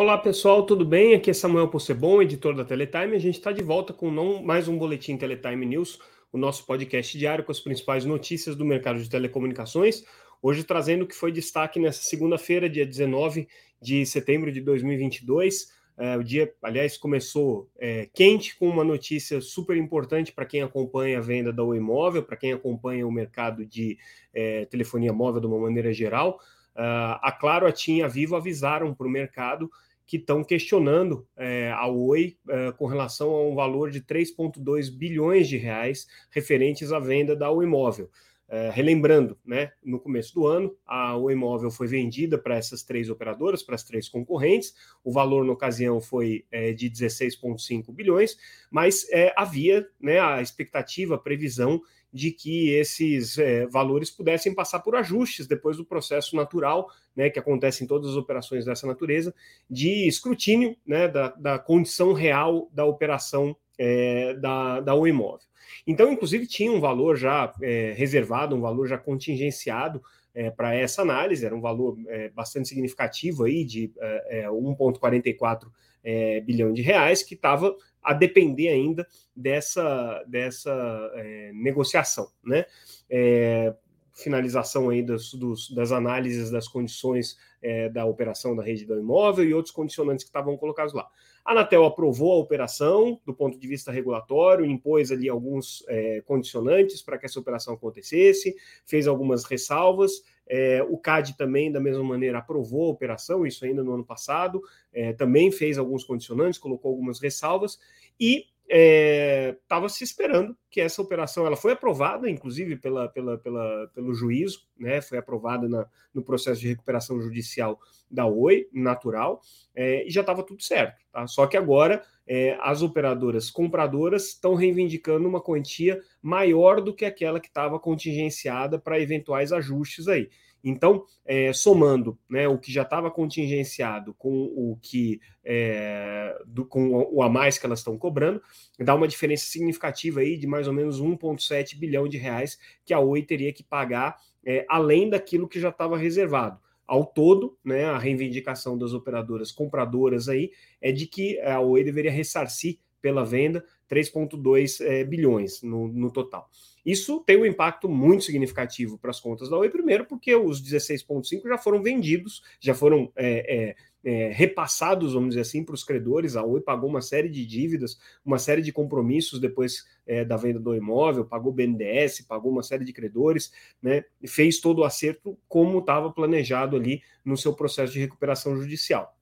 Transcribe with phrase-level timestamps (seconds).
[0.00, 1.12] Olá pessoal, tudo bem?
[1.12, 3.16] Aqui é Samuel Possebon, editor da Teletime.
[3.16, 5.98] A gente está de volta com não, mais um Boletim Teletime News,
[6.32, 10.04] o nosso podcast diário com as principais notícias do mercado de telecomunicações.
[10.40, 13.48] Hoje trazendo o que foi destaque nessa segunda-feira, dia 19
[13.82, 15.72] de setembro de 2022.
[15.98, 21.18] É, o dia, aliás, começou é, quente com uma notícia super importante para quem acompanha
[21.18, 23.98] a venda da Oi Móvel, para quem acompanha o mercado de
[24.32, 26.38] é, telefonia móvel de uma maneira geral.
[26.78, 29.68] Uh, a Claro, a TIM e a Vivo avisaram para o mercado
[30.08, 35.46] que estão questionando é, a Oi é, com relação a um valor de 3,2 bilhões
[35.46, 38.10] de reais referentes à venda da Oi Móvel.
[38.50, 43.10] É, relembrando, né, no começo do ano, a Oi Móvel foi vendida para essas três
[43.10, 44.72] operadoras, para as três concorrentes.
[45.04, 48.38] O valor na ocasião foi é, de 16,5 bilhões,
[48.70, 54.80] mas é, havia né, a expectativa, a previsão de que esses é, valores pudessem passar
[54.80, 59.34] por ajustes depois do processo natural, né, que acontece em todas as operações dessa natureza,
[59.68, 65.46] de escrutínio né, da, da condição real da operação é, da, da Oi Móvel.
[65.86, 70.02] Então, inclusive, tinha um valor já é, reservado, um valor já contingenciado
[70.34, 71.96] é, para essa análise, era um valor
[72.34, 73.92] bastante significativo aí de
[74.28, 75.68] é, 1,44
[76.08, 79.06] é, bilhão de reais, que estava a depender ainda
[79.36, 80.72] dessa, dessa
[81.14, 82.64] é, negociação, né?
[83.10, 83.74] É,
[84.14, 89.44] finalização aí dos, dos, das análises das condições é, da operação da rede do imóvel
[89.44, 91.06] e outros condicionantes que estavam colocados lá.
[91.44, 97.00] A Anatel aprovou a operação do ponto de vista regulatório, impôs ali alguns é, condicionantes
[97.00, 100.22] para que essa operação acontecesse, fez algumas ressalvas.
[100.48, 104.62] É, o CAD também, da mesma maneira, aprovou a operação, isso ainda no ano passado,
[104.92, 107.78] é, também fez alguns condicionantes, colocou algumas ressalvas
[108.18, 113.88] e estava é, se esperando que essa operação ela foi aprovada, inclusive pela, pela, pela,
[113.94, 115.00] pelo juízo, né?
[115.00, 117.78] Foi aprovada na, no processo de recuperação judicial
[118.10, 119.40] da Oi, natural,
[119.74, 121.02] é, e já estava tudo certo.
[121.10, 121.26] Tá?
[121.26, 127.40] Só que agora é, as operadoras compradoras estão reivindicando uma quantia maior do que aquela
[127.40, 130.28] que estava contingenciada para eventuais ajustes aí.
[130.62, 136.90] Então, é, somando né, o que já estava contingenciado com o que é, do, com
[136.90, 138.42] o a mais que elas estão cobrando,
[138.78, 143.00] dá uma diferença significativa aí de mais ou menos 1,7 bilhão de reais que a
[143.00, 146.58] Oi teria que pagar é, além daquilo que já estava reservado.
[146.86, 152.10] Ao todo, né, a reivindicação das operadoras compradoras aí é de que a Oi deveria
[152.10, 156.48] ressarcir pela venda 3,2 é, bilhões no, no, total.
[156.84, 161.48] Isso tem um impacto muito significativo para as contas da Oi, primeiro porque os 16,5
[161.48, 166.36] já foram vendidos, já foram é, é, é, repassados, vamos dizer assim, para os credores.
[166.36, 170.60] A Oi pagou uma série de dívidas, uma série de compromissos depois é, da venda
[170.60, 175.80] do imóvel, pagou BNDES, pagou uma série de credores, né, fez todo o acerto como
[175.80, 179.17] estava planejado ali no seu processo de recuperação judicial.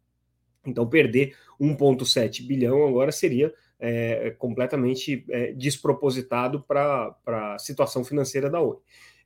[0.67, 8.61] Então, perder 1,7 bilhão agora seria é, completamente é, despropositado para a situação financeira da
[8.61, 8.77] Oi.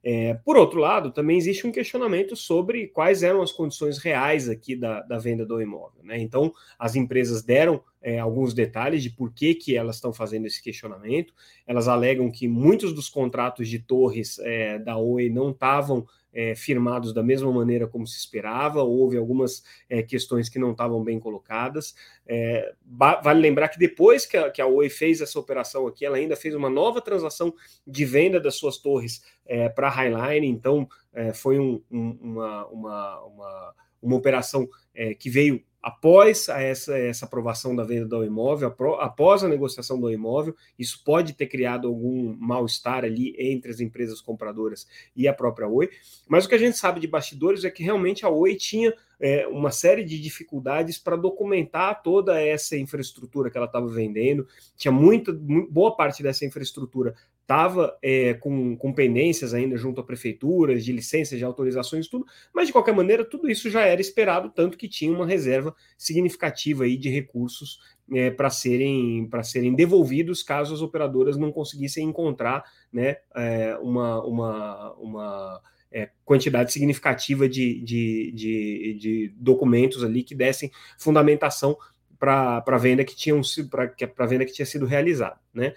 [0.03, 4.75] É, por outro lado, também existe um questionamento sobre quais eram as condições reais aqui
[4.75, 6.03] da, da venda do imóvel.
[6.03, 6.19] Né?
[6.19, 10.63] Então, as empresas deram é, alguns detalhes de por que, que elas estão fazendo esse
[10.63, 11.35] questionamento.
[11.67, 17.13] Elas alegam que muitos dos contratos de torres é, da Oi não estavam é, firmados
[17.13, 21.95] da mesma maneira como se esperava, houve algumas é, questões que não estavam bem colocadas.
[22.27, 26.17] É, vale lembrar que depois que a, que a, Oi fez essa operação aqui, ela
[26.17, 27.53] ainda fez uma nova transação
[27.87, 32.67] de venda das suas torres é, para a Highline, então é, foi um, um, uma,
[32.67, 38.75] uma, uma, uma operação é, que veio após essa, essa aprovação da venda do imóvel,
[38.99, 44.21] após a negociação do imóvel, isso pode ter criado algum mal-estar ali entre as empresas
[44.21, 44.87] compradoras
[45.17, 45.91] e a própria Oi.
[46.29, 49.47] Mas o que a gente sabe de bastidores é que realmente a Oi tinha é,
[49.47, 54.47] uma série de dificuldades para documentar toda essa infraestrutura que ela estava vendendo.
[54.77, 57.15] Tinha muita, boa parte dessa infraestrutura
[57.51, 62.25] estava é, com, com pendências ainda junto a prefeituras, de licenças, de autorizações, tudo,
[62.55, 66.85] mas de qualquer maneira, tudo isso já era esperado, tanto que tinha uma reserva significativa
[66.85, 67.79] aí de recursos
[68.13, 74.93] é, para serem, serem devolvidos caso as operadoras não conseguissem encontrar né, é, uma, uma,
[74.95, 75.63] uma
[75.93, 81.77] é, quantidade significativa de, de, de, de, documentos ali que dessem fundamentação
[82.19, 83.41] para a venda que tinham
[83.71, 85.73] para venda que tinha sido realizada, né?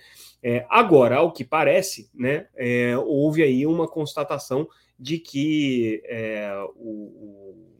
[0.45, 4.67] É, agora, ao que parece, né, é, houve aí uma constatação
[4.99, 7.72] de que é, o, o,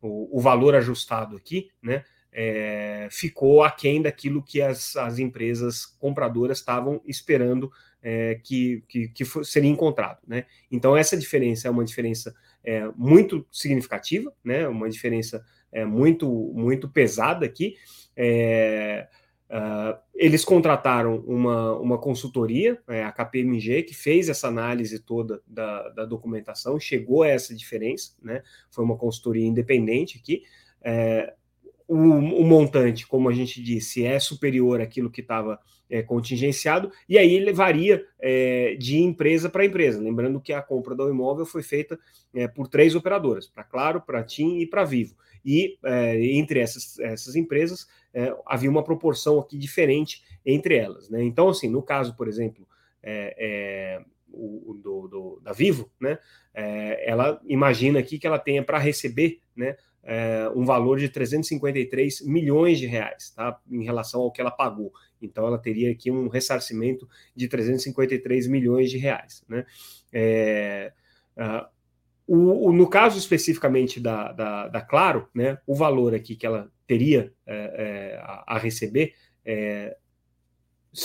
[0.00, 7.00] o, valor ajustado aqui, né, é, ficou aquém daquilo que as, as empresas compradoras estavam
[7.06, 7.70] esperando
[8.02, 10.18] é, que, que, que seria encontrado.
[10.26, 10.46] Né?
[10.70, 14.66] Então, essa diferença é uma diferença é, muito significativa, né?
[14.68, 17.76] uma diferença é, muito, muito pesada aqui.
[19.50, 25.88] Uh, eles contrataram uma, uma consultoria, é, a KPMG, que fez essa análise toda da,
[25.88, 28.44] da, documentação, chegou a essa diferença, né?
[28.70, 30.44] Foi uma consultoria independente aqui.
[30.80, 31.34] É,
[31.88, 35.58] o, o, montante, como a gente disse, é superior àquilo que estava
[35.90, 40.00] é, contingenciado, e aí ele varia é, de empresa para empresa.
[40.00, 41.98] Lembrando que a compra do imóvel foi feita
[42.32, 45.16] é, por três operadoras: para Claro, para TIM e para Vivo.
[45.44, 51.08] E é, entre essas, essas empresas é, havia uma proporção aqui diferente entre elas.
[51.08, 51.22] Né?
[51.22, 52.66] Então, assim, no caso, por exemplo,
[53.02, 54.02] é,
[54.32, 56.18] o, do, do, da Vivo, né?
[56.54, 59.76] ela imagina aqui que ela tenha para receber, né?
[60.02, 63.58] é, um valor de 353 milhões de reais, tá?
[63.70, 64.92] Em relação ao que ela pagou.
[65.20, 69.66] Então, ela teria aqui um ressarcimento de 353 milhões de reais, né?
[70.12, 70.92] É,
[71.36, 71.68] uh,
[72.32, 76.70] o, o, no caso especificamente da, da, da, Claro, né, o valor aqui que ela
[76.86, 79.96] teria é, é a, receber é,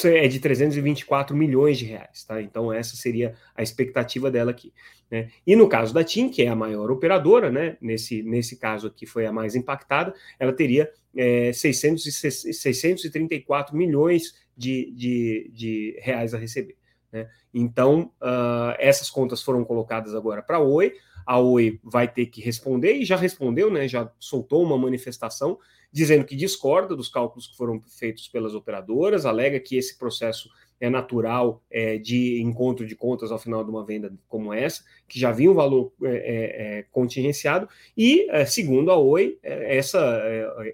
[0.04, 2.39] é de 324 milhões de reais, tá?
[2.39, 4.72] Então essa seria a expectativa dela aqui.
[5.10, 5.31] Né?
[5.48, 7.75] E no caso da TIM, que é a maior operadora, né?
[7.81, 14.92] Nesse, nesse caso aqui foi a mais impactada, ela teria é, 600, 634 milhões de,
[14.92, 16.77] de, de reais a receber.
[17.12, 17.27] Né?
[17.51, 20.94] Então uh, essas contas foram colocadas agora para a Oi.
[21.25, 23.88] A Oi vai ter que responder e já respondeu, né?
[23.88, 25.57] Já soltou uma manifestação
[25.92, 30.50] dizendo que discorda dos cálculos que foram feitos pelas operadoras, alega que esse processo
[30.80, 35.18] é natural é, de encontro de contas ao final de uma venda como essa, que
[35.18, 40.22] já vinha um valor é, é, é contingenciado, e, é, segundo a Oi, é, essa,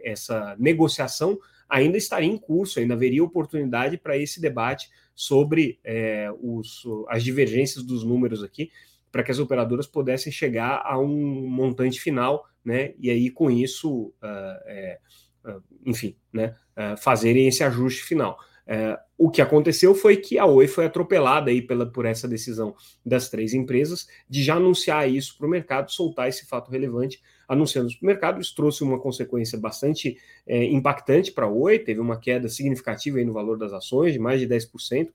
[0.04, 1.38] essa negociação
[1.70, 5.80] ainda estaria em curso, ainda haveria oportunidade para esse debate sobre
[6.42, 8.72] os, as divergências dos números aqui,
[9.12, 12.94] para que as operadoras pudessem chegar a um montante final né?
[13.00, 15.00] E aí com isso, uh, é,
[15.46, 16.56] uh, enfim, né?
[16.78, 18.38] Uh, fazerem esse ajuste final.
[19.18, 22.74] o que aconteceu foi que a Oi foi atropelada aí pela, por essa decisão
[23.06, 27.90] das três empresas de já anunciar isso para o mercado, soltar esse fato relevante, anunciando
[27.90, 28.40] para o mercado.
[28.40, 30.18] Isso trouxe uma consequência bastante
[30.48, 34.20] é, impactante para a Oi, teve uma queda significativa aí no valor das ações, de
[34.20, 35.10] mais de 10%,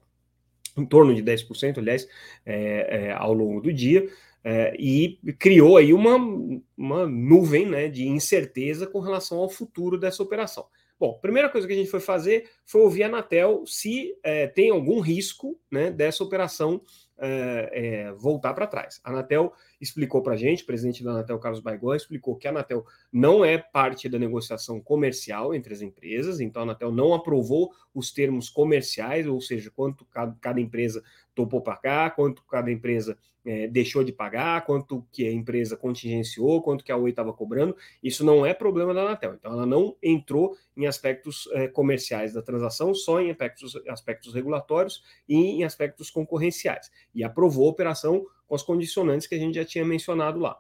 [0.76, 2.08] em torno de 10%, aliás,
[2.44, 4.08] é, é, ao longo do dia
[4.48, 6.16] é, e criou aí uma,
[6.76, 10.66] uma nuvem né, de incerteza com relação ao futuro dessa operação.
[11.00, 14.70] Bom, primeira coisa que a gente foi fazer foi ouvir a Anatel se é, tem
[14.70, 16.80] algum risco né, dessa operação
[17.18, 19.00] é, é, voltar para trás.
[19.02, 22.50] A Anatel explicou para a gente, o presidente da Anatel, Carlos Baigó, explicou que a
[22.50, 27.72] Anatel não é parte da negociação comercial entre as empresas, então a Anatel não aprovou
[27.94, 31.02] os termos comerciais, ou seja, quanto cada, cada empresa
[31.34, 36.82] topou pagar, quanto cada empresa é, deixou de pagar, quanto que a empresa contingenciou, quanto
[36.82, 37.76] que a Oi estava cobrando.
[38.02, 39.34] Isso não é problema da Anatel.
[39.34, 45.04] Então, ela não entrou em aspectos é, comerciais da transação, só em aspectos, aspectos regulatórios
[45.28, 46.90] e em aspectos concorrenciais.
[47.14, 50.58] E aprovou a operação com as condicionantes que a gente já tinha mencionado lá.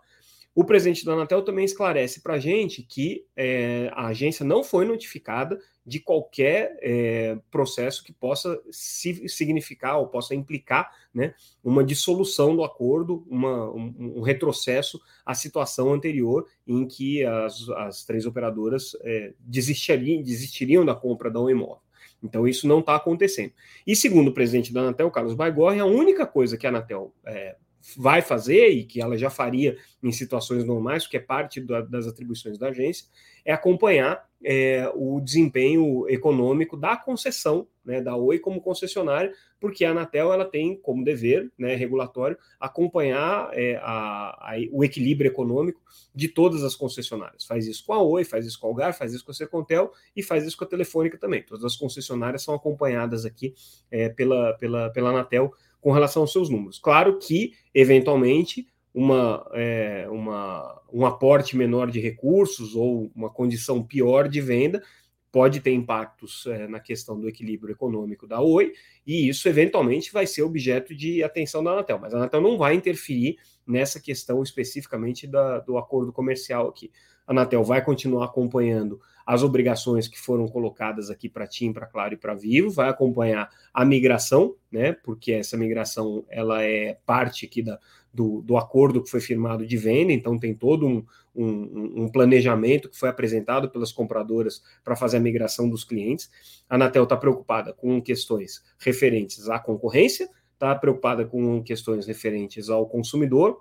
[0.56, 4.86] O presidente da Anatel também esclarece para a gente que é, a agência não foi
[4.86, 12.64] notificada de qualquer é, processo que possa significar ou possa implicar né, uma dissolução do
[12.64, 19.34] acordo, uma, um, um, retrocesso à situação anterior em que as, as três operadoras é,
[19.38, 21.82] desistiriam, desistiriam da compra da um imóvel.
[22.22, 23.52] Então, isso não está acontecendo.
[23.86, 27.56] E segundo o presidente da Anatel, Carlos Baigorre, a única coisa que a Anatel é,
[27.96, 32.06] vai fazer e que ela já faria em situações normais, que é parte da, das
[32.06, 33.06] atribuições da agência,
[33.44, 39.92] é acompanhar é, o desempenho econômico da concessão, né, da Oi como concessionária, porque a
[39.92, 45.80] Anatel ela tem como dever né, regulatório acompanhar é, a, a, o equilíbrio econômico
[46.14, 47.44] de todas as concessionárias.
[47.44, 49.92] Faz isso com a Oi, faz isso com a Algar, faz isso com a Secontel
[50.14, 51.42] e faz isso com a Telefônica também.
[51.42, 53.54] Todas as concessionárias são acompanhadas aqui
[53.90, 55.52] é, pela, pela, pela Anatel
[55.86, 56.80] com relação aos seus números.
[56.80, 64.28] Claro que, eventualmente, uma, é, uma, um aporte menor de recursos ou uma condição pior
[64.28, 64.82] de venda
[65.30, 68.72] pode ter impactos é, na questão do equilíbrio econômico da Oi,
[69.06, 72.74] e isso eventualmente vai ser objeto de atenção da Anatel, mas a Anatel não vai
[72.74, 76.90] interferir nessa questão especificamente da, do acordo comercial aqui.
[77.26, 82.14] A Anatel vai continuar acompanhando as obrigações que foram colocadas aqui para TIM, para Claro
[82.14, 84.92] e para Vivo, vai acompanhar a migração, né?
[84.92, 87.80] Porque essa migração ela é parte aqui da,
[88.14, 91.04] do, do acordo que foi firmado de venda, então tem todo um,
[91.34, 96.30] um, um planejamento que foi apresentado pelas compradoras para fazer a migração dos clientes.
[96.68, 102.86] A Anatel está preocupada com questões referentes à concorrência, está preocupada com questões referentes ao
[102.86, 103.60] consumidor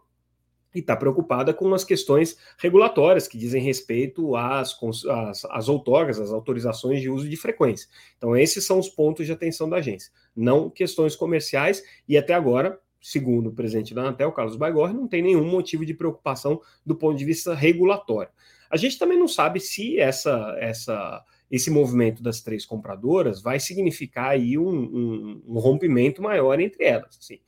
[0.75, 4.77] e está preocupada com as questões regulatórias que dizem respeito às,
[5.09, 7.87] às, às outorgas, às autorizações de uso de frequência.
[8.17, 12.77] Então, esses são os pontos de atenção da agência, não questões comerciais, e até agora,
[13.01, 17.17] segundo o presidente da Anatel, Carlos Baigorre, não tem nenhum motivo de preocupação do ponto
[17.17, 18.31] de vista regulatório.
[18.69, 24.31] A gente também não sabe se essa, essa, esse movimento das três compradoras vai significar
[24.31, 27.17] aí um, um, um rompimento maior entre elas.
[27.17, 27.39] Assim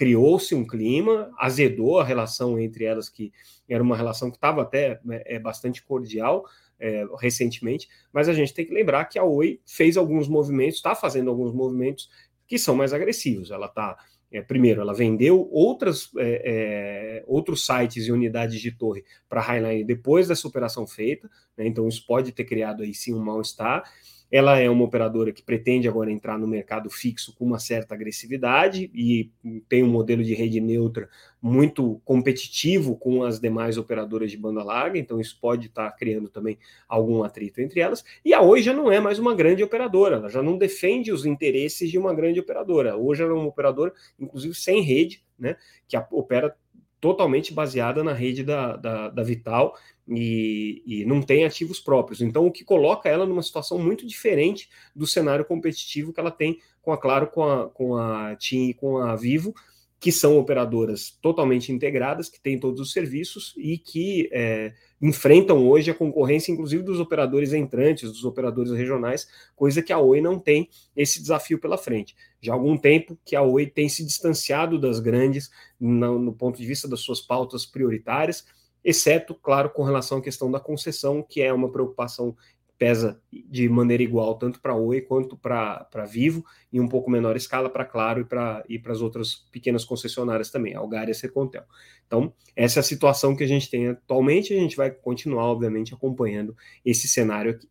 [0.00, 3.30] criou-se um clima, azedou a relação entre elas, que
[3.68, 6.46] era uma relação que estava até é, bastante cordial
[6.78, 10.94] é, recentemente, mas a gente tem que lembrar que a Oi fez alguns movimentos, está
[10.94, 12.08] fazendo alguns movimentos
[12.48, 13.50] que são mais agressivos.
[13.50, 13.98] Ela está
[14.32, 19.44] é, primeiro, ela vendeu outras, é, é, outros sites e unidades de torre para a
[19.44, 21.28] Highline depois dessa operação feita,
[21.58, 23.84] né, então isso pode ter criado aí sim um mal-estar.
[24.30, 28.90] Ela é uma operadora que pretende agora entrar no mercado fixo com uma certa agressividade
[28.94, 29.30] e
[29.68, 31.08] tem um modelo de rede neutra
[31.42, 36.58] muito competitivo com as demais operadoras de banda larga, então isso pode estar criando também
[36.88, 38.04] algum atrito entre elas.
[38.24, 41.24] E a Oi já não é mais uma grande operadora, ela já não defende os
[41.24, 42.96] interesses de uma grande operadora.
[42.96, 45.56] Hoje ela é uma operadora, inclusive sem rede, né,
[45.88, 46.54] que opera
[47.00, 49.76] totalmente baseada na rede da, da, da Vital
[50.06, 52.20] e, e, não tem ativos próprios.
[52.20, 56.60] Então, o que coloca ela numa situação muito diferente do cenário competitivo que ela tem
[56.82, 59.54] com a Claro, com a, com a TIM e com a Vivo,
[60.00, 65.90] que são operadoras totalmente integradas, que têm todos os serviços e que é, enfrentam hoje
[65.90, 70.70] a concorrência, inclusive dos operadores entrantes, dos operadores regionais, coisa que a Oi não tem
[70.96, 72.16] esse desafio pela frente.
[72.40, 76.58] Já há algum tempo que a Oi tem se distanciado das grandes no, no ponto
[76.58, 78.46] de vista das suas pautas prioritárias,
[78.82, 82.34] exceto, claro, com relação à questão da concessão, que é uma preocupação
[82.80, 87.68] pesa de maneira igual tanto para Oi quanto para Vivo, em um pouco menor escala
[87.68, 91.64] para Claro e para as outras pequenas concessionárias também, Algar e a Sercontel.
[92.06, 95.92] Então, essa é a situação que a gente tem atualmente, a gente vai continuar, obviamente,
[95.92, 97.68] acompanhando esse cenário aqui.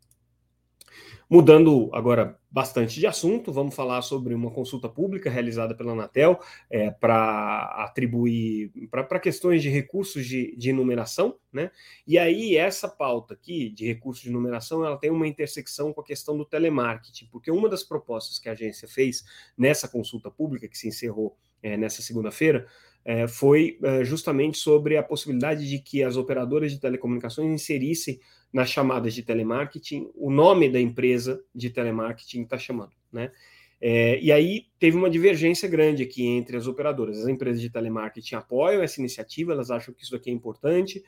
[1.29, 6.39] Mudando agora bastante de assunto, vamos falar sobre uma consulta pública realizada pela Anatel
[6.71, 11.69] é, para atribuir para questões de recursos de, de numeração, né?
[12.07, 16.03] E aí essa pauta aqui de recursos de numeração ela tem uma intersecção com a
[16.03, 19.23] questão do telemarketing, porque uma das propostas que a agência fez
[19.55, 22.65] nessa consulta pública que se encerrou é, nessa segunda-feira
[23.03, 28.19] é, foi é, justamente sobre a possibilidade de que as operadoras de telecomunicações inserissem
[28.51, 33.31] nas chamadas de telemarketing o nome da empresa de telemarketing está chamando, né?
[33.81, 37.19] É, e aí teve uma divergência grande aqui entre as operadoras.
[37.19, 41.01] As empresas de telemarketing apoiam essa iniciativa, elas acham que isso aqui é importante.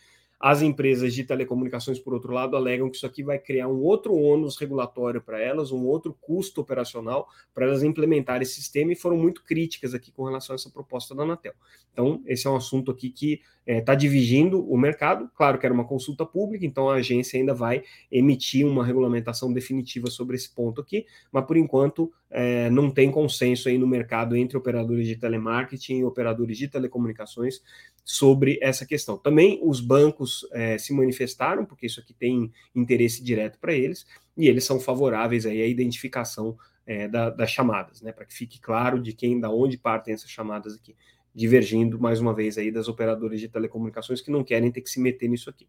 [0.44, 4.16] As empresas de telecomunicações, por outro lado, alegam que isso aqui vai criar um outro
[4.16, 9.18] ônus regulatório para elas, um outro custo operacional para elas implementarem esse sistema e foram
[9.18, 11.54] muito críticas aqui com relação a essa proposta da Anatel.
[11.94, 13.42] Então, esse é um assunto aqui que
[13.80, 15.30] está é, dividindo o mercado.
[15.36, 20.10] Claro que era uma consulta pública, então a agência ainda vai emitir uma regulamentação definitiva
[20.10, 24.58] sobre esse ponto aqui, mas por enquanto é, não tem consenso aí no mercado entre
[24.58, 27.62] operadores de telemarketing e operadores de telecomunicações
[28.04, 29.18] sobre essa questão.
[29.18, 34.48] Também os bancos é, se manifestaram, porque isso aqui tem interesse direto para eles, e
[34.48, 39.00] eles são favoráveis aí à identificação é, da, das chamadas, né, para que fique claro
[39.00, 40.96] de quem, da onde partem essas chamadas aqui
[41.34, 45.00] divergindo mais uma vez aí das operadoras de telecomunicações que não querem ter que se
[45.00, 45.68] meter nisso aqui.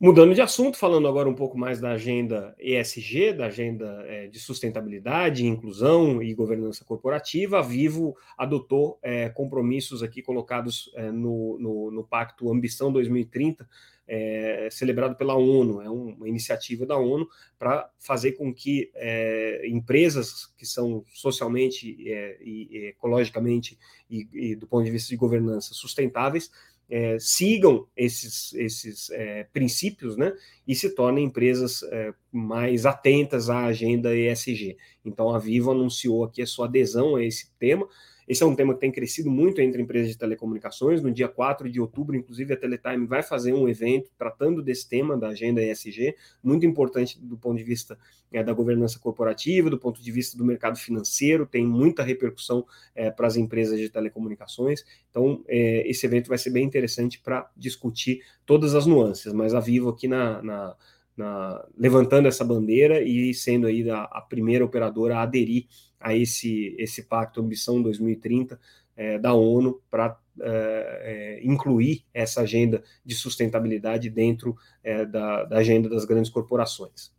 [0.00, 4.38] Mudando de assunto, falando agora um pouco mais da agenda ESG, da agenda é, de
[4.38, 11.90] sustentabilidade, inclusão e governança corporativa, a Vivo adotou é, compromissos aqui colocados é, no, no,
[11.90, 13.68] no, Pacto Ambição 2030,
[14.06, 17.28] é, celebrado pela ONU, é uma iniciativa da ONU
[17.58, 23.76] para fazer com que é, empresas que são socialmente é, e ecologicamente
[24.08, 26.52] e, e do ponto de vista de governança sustentáveis
[26.88, 30.32] é, sigam esses, esses é, princípios né,
[30.66, 34.76] e se tornem empresas é, mais atentas à agenda ESG.
[35.04, 37.86] Então, a Vivo anunciou aqui a sua adesão a esse tema,
[38.28, 41.02] esse é um tema que tem crescido muito entre empresas de telecomunicações.
[41.02, 45.16] No dia 4 de outubro, inclusive, a Teletime vai fazer um evento tratando desse tema
[45.16, 47.98] da agenda ESG, muito importante do ponto de vista
[48.30, 53.10] é, da governança corporativa, do ponto de vista do mercado financeiro, tem muita repercussão é,
[53.10, 54.84] para as empresas de telecomunicações.
[55.10, 59.60] Então, é, esse evento vai ser bem interessante para discutir todas as nuances, mas a
[59.60, 60.76] Vivo aqui na, na
[61.18, 65.66] na, levantando essa bandeira e sendo aí a, a, primeira operadora a aderir
[66.00, 68.58] a esse, esse Pacto Ambição 2030
[68.96, 75.58] é, da ONU para é, é, incluir essa agenda de sustentabilidade dentro é, da, da
[75.58, 77.12] agenda das grandes corporações.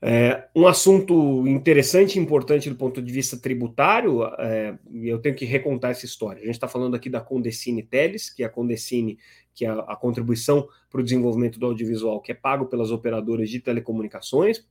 [0.00, 5.44] É, um assunto interessante e importante do ponto de vista tributário, é, eu tenho que
[5.44, 6.42] recontar essa história.
[6.42, 9.18] A gente está falando aqui da Condecine Teles, que é a Condecine,
[9.54, 13.48] que é a, a contribuição para o desenvolvimento do audiovisual, que é pago pelas operadoras
[13.48, 14.66] de telecomunicações.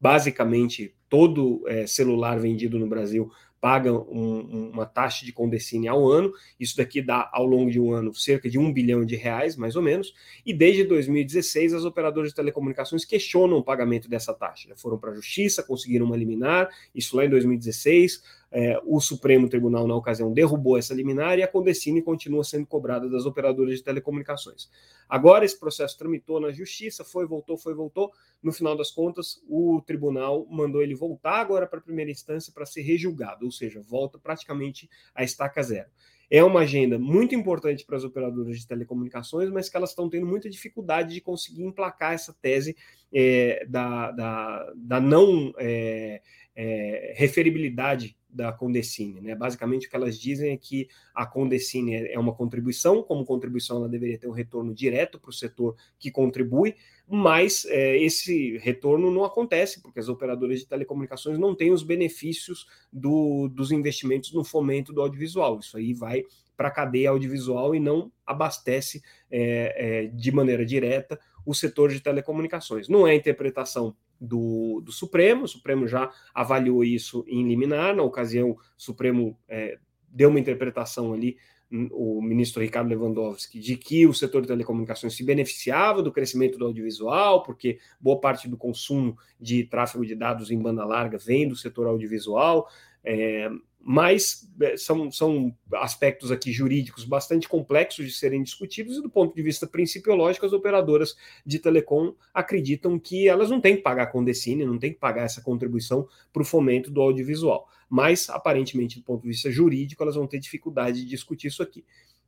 [0.00, 3.30] Basicamente, todo é, celular vendido no Brasil
[3.60, 6.32] pagam um, uma taxa de condecine ao ano.
[6.58, 9.76] Isso daqui dá, ao longo de um ano, cerca de um bilhão de reais, mais
[9.76, 10.14] ou menos.
[10.44, 14.68] E desde 2016, as operadoras de telecomunicações questionam o pagamento dessa taxa.
[14.68, 18.22] Já foram para a justiça, conseguiram uma liminar, isso lá em 2016.
[18.50, 23.08] É, o Supremo Tribunal, na ocasião, derrubou essa liminar e a Condecine continua sendo cobrada
[23.08, 24.70] das operadoras de telecomunicações.
[25.08, 28.10] Agora, esse processo tramitou na justiça, foi, voltou, foi, voltou.
[28.42, 32.64] No final das contas, o tribunal mandou ele voltar agora para a primeira instância para
[32.64, 35.88] ser rejulgado, ou seja, volta praticamente a estaca zero.
[36.30, 40.26] É uma agenda muito importante para as operadoras de telecomunicações, mas que elas estão tendo
[40.26, 42.76] muita dificuldade de conseguir emplacar essa tese
[43.12, 46.20] é, da, da, da, não é,
[46.54, 49.20] é, referibilidade da Condecine.
[49.20, 49.34] Né?
[49.34, 53.88] Basicamente, o que elas dizem é que a Condecine é uma contribuição, como contribuição, ela
[53.88, 56.74] deveria ter um retorno direto para o setor que contribui,
[57.06, 62.66] mas é, esse retorno não acontece, porque as operadoras de telecomunicações não têm os benefícios
[62.92, 65.58] do, dos investimentos no fomento do audiovisual.
[65.58, 66.24] Isso aí vai
[66.56, 72.00] para a cadeia audiovisual e não abastece é, é, de maneira direta o setor de
[72.00, 72.90] telecomunicações.
[72.90, 78.50] Não é interpretação do, do Supremo, o Supremo já avaliou isso em liminar, na ocasião,
[78.50, 79.78] o Supremo é,
[80.10, 81.38] deu uma interpretação ali,
[81.72, 86.58] hum, o ministro Ricardo Lewandowski, de que o setor de telecomunicações se beneficiava do crescimento
[86.58, 91.48] do audiovisual, porque boa parte do consumo de tráfego de dados em banda larga vem
[91.48, 92.68] do setor audiovisual.
[93.02, 93.48] É,
[93.80, 99.34] mas é, são, são aspectos aqui jurídicos bastante complexos de serem discutidos, e do ponto
[99.34, 101.16] de vista principiológico, as operadoras
[101.46, 105.22] de telecom acreditam que elas não têm que pagar a Condecine, não têm que pagar
[105.22, 107.68] essa contribuição para o fomento do audiovisual.
[107.88, 111.84] Mas, aparentemente, do ponto de vista jurídico, elas vão ter dificuldade de discutir isso aqui.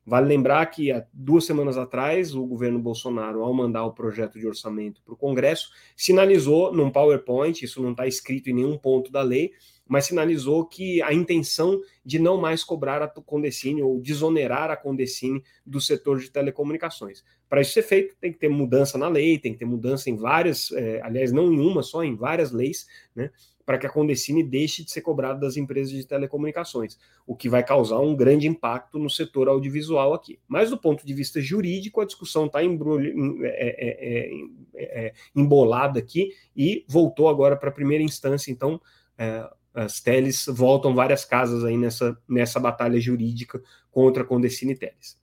[0.07, 4.47] Vale lembrar que há duas semanas atrás, o governo Bolsonaro, ao mandar o projeto de
[4.47, 9.21] orçamento para o Congresso, sinalizou num PowerPoint, isso não está escrito em nenhum ponto da
[9.21, 9.53] lei,
[9.91, 15.43] mas sinalizou que a intenção de não mais cobrar a Condecine ou desonerar a Condecine
[15.67, 17.25] do setor de telecomunicações.
[17.49, 20.15] Para isso ser feito, tem que ter mudança na lei, tem que ter mudança em
[20.15, 23.33] várias, é, aliás, não em uma só, em várias leis, né?
[23.67, 27.65] Para que a Condecine deixe de ser cobrada das empresas de telecomunicações, o que vai
[27.65, 30.39] causar um grande impacto no setor audiovisual aqui.
[30.47, 32.71] Mas do ponto de vista jurídico, a discussão está é é,
[34.73, 38.81] é, é, embolada aqui e voltou agora para a primeira instância, então
[39.75, 45.19] as Teles voltam várias casas aí nessa, nessa batalha jurídica contra a Condecine Teles.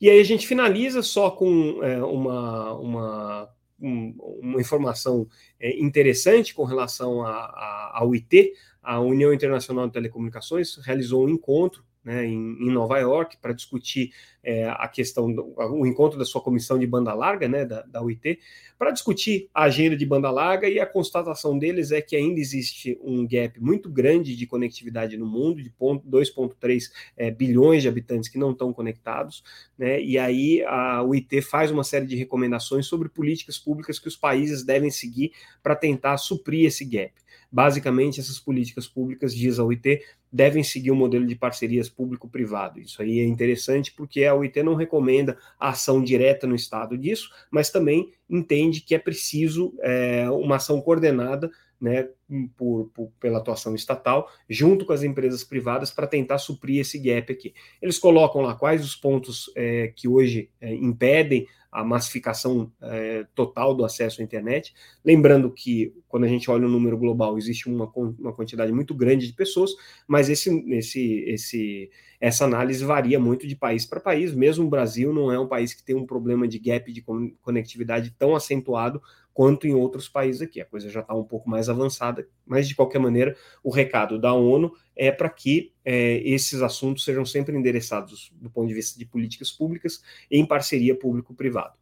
[0.00, 3.48] E aí a gente finaliza só com é, uma, uma,
[3.80, 11.26] um, uma informação é, interessante com relação ao IT, a União Internacional de Telecomunicações realizou
[11.26, 16.18] um encontro né, em, em, Nova York para discutir é, a questão do o encontro
[16.18, 18.38] da sua comissão de banda larga, né, da, da UIT,
[18.78, 22.98] para discutir a agenda de banda larga e a constatação deles é que ainda existe
[23.02, 28.38] um gap muito grande de conectividade no mundo, de 2,3 é, bilhões de habitantes que
[28.38, 29.44] não estão conectados,
[29.76, 34.16] né, e aí a UIT faz uma série de recomendações sobre políticas públicas que os
[34.16, 37.12] países devem seguir para tentar suprir esse gap.
[37.50, 42.80] Basicamente, essas políticas públicas, diz a UIT, devem seguir o um modelo de parcerias público-privado.
[42.80, 47.30] Isso aí é interessante porque a UIT não recomenda a ação direta no Estado disso,
[47.50, 52.08] mas também entende que é preciso é, uma ação coordenada né,
[52.56, 57.32] por, por, pela atuação estatal, junto com as empresas privadas, para tentar suprir esse gap
[57.32, 57.54] aqui.
[57.80, 63.74] Eles colocam lá quais os pontos é, que hoje é, impedem a massificação é, total
[63.74, 64.74] do acesso à internet.
[65.04, 69.26] Lembrando que, quando a gente olha o número global, existe uma, uma quantidade muito grande
[69.26, 69.72] de pessoas,
[70.06, 74.34] mas esse, esse, esse, essa análise varia muito de país para país.
[74.34, 77.04] Mesmo o Brasil não é um país que tem um problema de gap de
[77.42, 79.02] conectividade tão acentuado
[79.34, 80.60] quanto em outros países aqui.
[80.60, 84.32] A coisa já está um pouco mais avançada, mas de qualquer maneira, o recado da
[84.32, 89.06] ONU é para que é, esses assuntos sejam sempre endereçados do ponto de vista de
[89.06, 91.74] políticas públicas em parceria público-privado.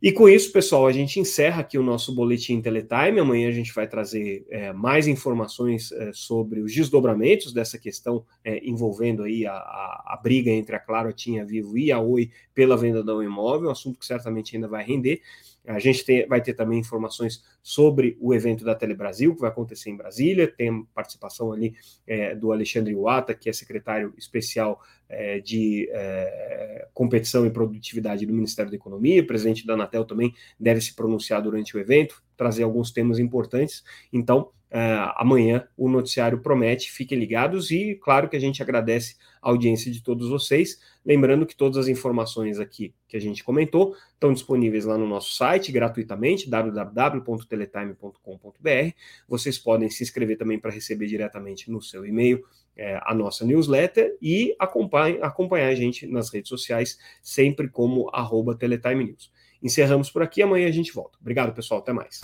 [0.00, 3.18] E com isso, pessoal, a gente encerra aqui o nosso boletim Teletime.
[3.18, 8.60] Amanhã a gente vai trazer é, mais informações é, sobre os desdobramentos dessa questão é,
[8.62, 12.30] envolvendo aí a, a, a, briga entre a Claro, a Tinha Vivo e a Oi
[12.54, 15.22] pela venda do imóvel, um assunto que certamente ainda vai render.
[15.66, 19.90] A gente tem, vai ter também informações sobre o evento da Telebrasil, que vai acontecer
[19.90, 20.46] em Brasília.
[20.46, 21.74] Tem participação ali
[22.06, 28.32] é, do Alexandre Wata, que é secretário especial é, de é, competição e produtividade do
[28.32, 29.22] Ministério da Economia.
[29.22, 32.22] O presidente da Anatel também deve se pronunciar durante o evento.
[32.36, 33.82] Trazer alguns temas importantes.
[34.12, 39.48] Então, Uh, amanhã o noticiário promete, fiquem ligados e claro que a gente agradece a
[39.48, 40.80] audiência de todos vocês.
[41.04, 45.36] Lembrando que todas as informações aqui que a gente comentou estão disponíveis lá no nosso
[45.36, 48.90] site gratuitamente, www.teletime.com.br.
[49.28, 52.42] Vocês podem se inscrever também para receber diretamente no seu e-mail
[52.76, 58.58] é, a nossa newsletter e acompanhar, acompanhar a gente nas redes sociais, sempre como arroba.
[59.66, 60.40] Encerramos por aqui.
[60.42, 61.18] Amanhã a gente volta.
[61.20, 61.80] Obrigado, pessoal.
[61.80, 62.20] Até mais.